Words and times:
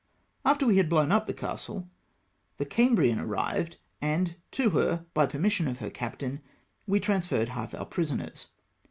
After 0.43 0.65
we 0.65 0.77
had 0.77 0.89
blown 0.89 1.11
up 1.11 1.27
the 1.27 1.31
castle, 1.33 1.87
the 2.57 2.65
Cambrian 2.65 3.19
arrived, 3.19 3.77
and 4.01 4.35
to 4.53 4.71
her, 4.71 5.05
by 5.13 5.27
permission 5.27 5.67
of 5.67 5.77
her 5.77 5.91
captain, 5.91 6.41
we 6.87 6.99
transferred 6.99 7.49
half 7.49 7.75
our 7.75 7.85
prisoners. 7.85 8.47